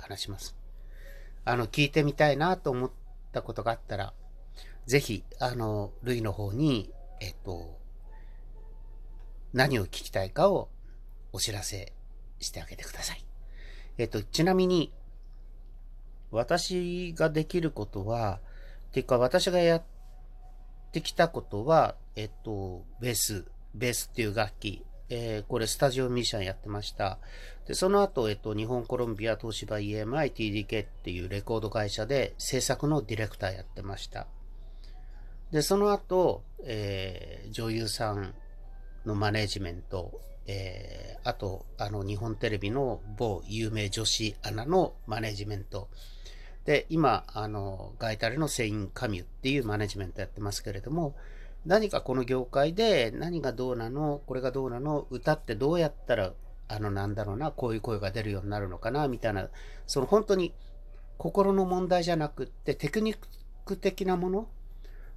[0.00, 0.56] 話します。
[1.44, 2.90] あの、聞いてみたいなと思っ
[3.32, 4.12] たことがあったら、
[4.86, 7.78] ぜひ、あの、ルイの方に、えっと、
[9.52, 10.68] 何を聞きたいかを
[11.32, 11.92] お知らせ
[12.40, 13.24] してあげてください。
[13.98, 14.92] えっと、ちなみに、
[16.30, 18.40] 私ができることは、
[18.88, 19.82] っていうか私がやっ
[20.92, 23.44] てきたことは、えっと、ベース、
[23.74, 27.18] ベースっていう楽器、えー、これスタジオミューシャンやってました。
[27.66, 34.28] で、その後、えっと、日本コロンビア東芝 EMI TDK っていうレコード会社で制作のディレクターやってました。
[35.50, 38.34] で、その後、えー、女優さん
[39.04, 45.88] のマネジメント、えー、あと、あの、日本テレビの某有名女子アナのマネジメント。
[46.64, 51.16] で、今、あの、ガイタレのセイン・カミュっていうマネジメントやってますけれども、
[51.66, 56.32] 何かこの業界で何がどうなの、これがどうなの、歌ってどうやったら、
[56.68, 59.48] あの、なんだろうな、こういう声が出るようになるのかな、みたいな、
[59.86, 60.54] その本当に
[61.18, 63.18] 心の問題じゃなくって、テクニッ
[63.66, 64.48] ク的なもの、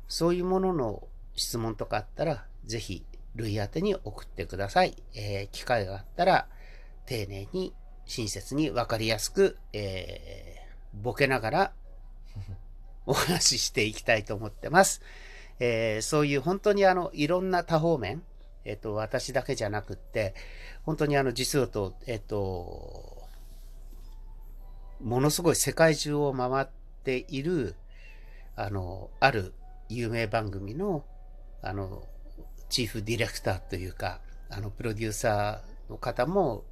[0.08, 5.02] そういうものの質問とかあったら、ぜひ、類宛てに送ってください。
[5.16, 6.47] えー、機会があったら、
[7.05, 7.73] 丁寧に、
[8.05, 11.73] 親切にわかりやすく、えー、ボケながら、
[13.05, 15.02] お話ししていきたいと思ってます。
[15.59, 18.23] えー、そういう本当にあの、いろんな多方面、
[18.65, 20.33] えっ、と、私だけじゃなくって、
[20.83, 23.23] 本当にあの、実をと、えっ、と、
[25.01, 26.67] ものすごい世界中を回っ
[27.03, 27.75] ている、
[28.55, 29.53] あの、ある
[29.89, 31.03] 有名番組の、
[31.61, 32.03] あの、
[32.69, 36.63] チーフディレクターというか、あの、プロデューサーの方も、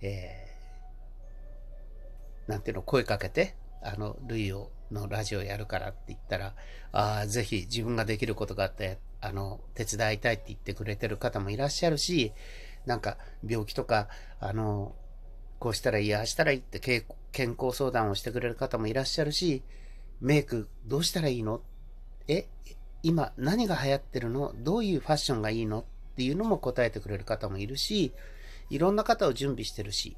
[0.00, 3.54] えー、なんていうの、声かけて、
[3.86, 6.54] あの、ルイを、のラジオやるからって言ったら、
[6.92, 12.32] ああ、ぜひ自分ができることがあって、あの、手伝いたいって言ってくれてる方もいらっしゃるし、
[12.84, 14.94] なんか病気とか、あの、
[15.58, 16.78] こうしたらいい、ああしたらいいって
[17.32, 19.62] 健康相談をしてくれる方もいらっしゃるし、
[20.20, 21.62] メイクどうしたらいいの？
[22.28, 22.46] え、
[23.02, 24.52] 今何が流行ってるの？
[24.56, 25.80] どういうファッションがいいの？
[25.80, 25.84] っ
[26.16, 28.12] ていうのも答えてくれる方もいるし、
[28.70, 30.16] いろんな方を準備してるし、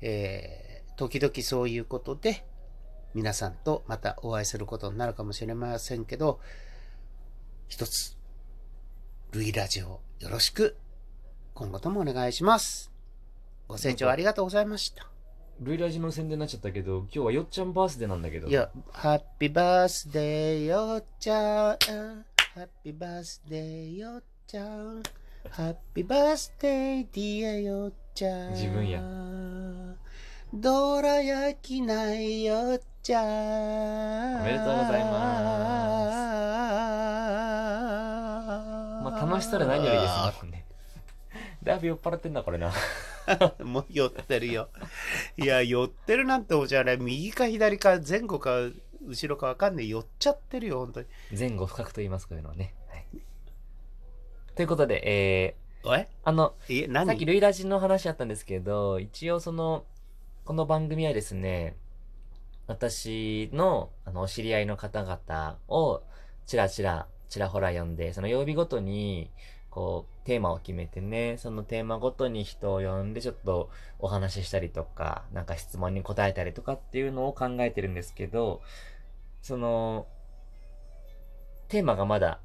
[0.00, 2.44] えー、時々そういうことで、
[3.14, 6.40] 皆さんとまたお会いすることになるかもしれませんけど、
[7.68, 8.16] 一つ、
[9.32, 10.76] ルイラジオよろしく、
[11.54, 12.90] 今後ともお願いします。
[13.68, 15.06] ご清聴ありがとうございました。
[15.60, 18.48] ルイラジの宣伝になっちゃったけど、今日はよっちゃんバースデーなんだけど。
[18.48, 21.76] いや、ハッピーバースデーよっちゃん。
[21.76, 21.76] ハ
[22.56, 25.02] ッピーバースデーよっちゃん。
[25.50, 28.52] ハッピーバースデーディアよっちゃん。
[28.52, 29.00] 自分や。
[30.52, 34.40] どら焼きないよっちゃん。
[34.40, 36.14] おめでとうございます。
[39.04, 40.66] まあ楽しそうで何よりですもんね。
[41.62, 42.72] だいぶ酔っ払ってんだ、これな。
[43.64, 44.68] もう酔ってるよ。
[45.36, 46.98] いや、酔ってるなんておじゃない。
[46.98, 48.68] 右か左か前後か
[49.06, 49.88] 後ろかわかんない。
[49.88, 51.06] 酔っちゃってるよ、本当に。
[51.38, 52.74] 前後深くと言いますこういうのはね。
[52.88, 53.06] はい、
[54.54, 57.06] ということで、えー、えあの、え何？
[57.06, 59.84] さっきルイラジの話あったんですけど、一応その、
[60.44, 61.76] この番組はですね、
[62.70, 66.02] 私の、あの、お知り合いの方々を、
[66.46, 69.32] ちらちら、ちらほら呼んで、その曜日ごとに、
[69.70, 78.62] こう、テーマを決めてね、そのテーマごとに人を呼んでちょっとお話ししたりとか、なんか質問に答えたりとかっていうのを考えてるんですけど、
[79.42, 80.06] その、
[81.66, 82.38] テーマがまだ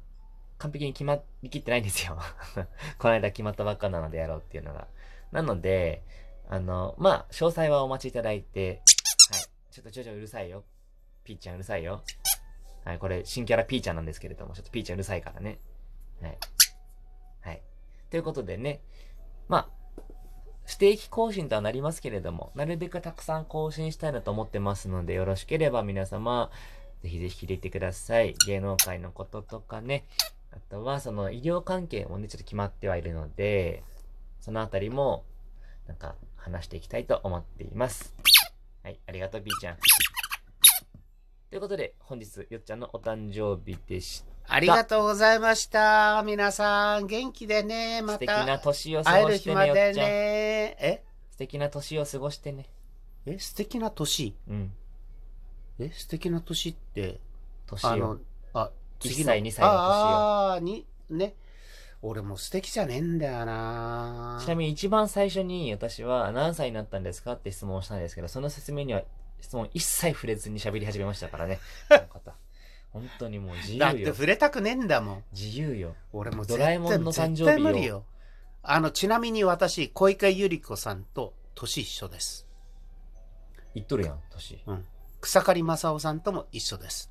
[0.58, 2.18] 完璧に決まりきってないんですよ
[2.98, 4.88] この間決まったばっかなのでやろうっていうのが。
[5.30, 6.02] なので、
[6.48, 8.82] あの、まあ、詳細はお待ちいただいて、
[9.76, 10.64] ちょっとちょちょうるさいよ。
[11.22, 12.02] ピーちゃんうるさいよ。
[12.86, 15.58] はい、これ新キャラピーちゃんなんですけれども、ちょっとピーちゃんうるさいからね。
[16.22, 16.38] はい。
[17.42, 17.62] はい
[18.08, 18.80] ということでね、
[19.48, 20.02] まあ、
[20.64, 26.50] 不定期更新とはなりますけれども、なるべくたくさん更新したいなと思ってますので、よろしければ皆様、
[27.02, 28.34] ぜひぜひ聞いてください。
[28.46, 30.06] 芸能界のこととかね、
[30.52, 33.82] あとはその医療関係もね、ちょっと決まってはいるので、
[34.40, 35.26] そのあたりも、
[35.86, 38.16] なんか話していきたいと思っています。
[38.86, 39.76] はい、ありがとう、B ちゃん。
[41.50, 44.54] ということで、本日、よっちゃんのお誕生日でした。
[44.54, 46.22] ありがとうございました。
[46.24, 48.18] 皆さん、元気でね、また。
[48.18, 50.06] 素敵な年を過ごしてね、よっちゃん。
[50.08, 51.02] え？
[51.32, 52.66] 素敵な年を過ごしてね。
[53.26, 54.36] え、素敵な年？
[54.48, 54.72] うん。
[55.80, 57.18] え、素敵な年って、
[57.66, 58.18] 年あの、
[58.54, 59.82] あ、次の1歳、2歳の年を。
[59.82, 61.34] ああ、に、ね。
[62.08, 69.02] 俺も素敵じゃねえんだよなちなみに一番最初に私は何歳になったんですかって質問をしたんですけど、その説明には
[69.40, 71.58] 質問一切触れずに喋り始めましたからね。
[71.88, 72.34] この方。
[72.92, 73.84] 本当にもう自由よ。
[73.86, 75.24] だって触れたくねえんだもん。
[75.32, 75.96] 自由よ。
[76.12, 78.04] 俺もドラえもんの誕生日無理よ。
[78.62, 82.46] あの、ちなみに私、小池百合子さんと年一緒です。
[83.74, 84.62] 言っとるやん、年。
[84.66, 84.86] うん。
[85.20, 87.10] 草刈正雄さんとも一緒です。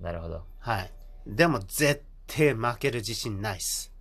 [0.00, 0.44] なるほど。
[0.60, 0.92] はい。
[1.26, 3.92] でも絶対負ける自信ないっす。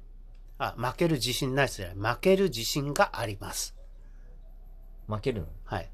[0.59, 2.13] あ、負ける自信ないっすじゃない。
[2.15, 3.75] 負ける自信があります。
[5.07, 5.47] 負けるの？
[5.65, 5.89] はい。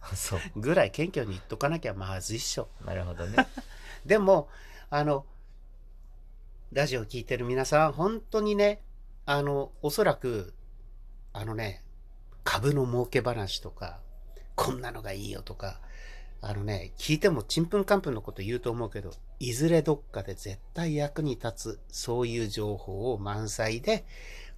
[0.00, 0.40] あそう。
[0.56, 2.68] ぐらい謙虚に言っとかなきゃまずいっしょ。
[2.84, 3.46] なるほどね。
[4.04, 4.48] でも、
[4.90, 5.26] あの、
[6.72, 8.82] ラジオ聞いてる皆さん、本当にね、
[9.26, 10.54] あの、おそらく、
[11.32, 11.84] あのね、
[12.42, 14.00] 株の儲け話とか、
[14.54, 15.80] こんなのがいいよとか、
[16.46, 24.04] あのね、聞いてもちんぷんかんぷんのこと言うと思うけど、いずれどっかで絶対役に立つ、そういう情報を満載で、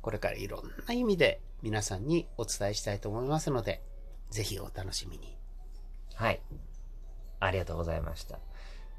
[0.03, 3.83] これからいろんな意味で皆さんにお伝えしたいと思いますので、
[4.31, 5.39] ぜひお楽しみに。
[6.15, 6.41] はい。
[7.39, 8.41] ありがとうございました。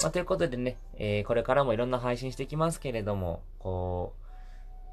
[0.02, 4.14] まあ、ということでね、えーこれからもいろんな配信していきますけれども、こ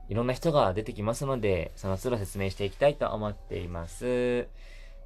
[0.08, 4.48] う、いろんな人が出てきますので、その都度説明していきたいと思っています。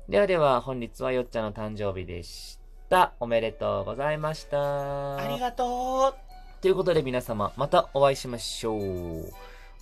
[0.08, 2.67] ではでは、本日はよっちゃんの誕生日でした。
[3.20, 5.16] おめでとうございました。
[5.16, 9.32] ありがとうということで皆様、またお会いしましょう。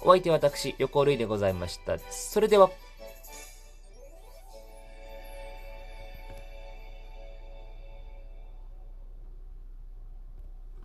[0.03, 1.99] お相手は私、横尾類でございました。
[2.11, 2.71] それでは、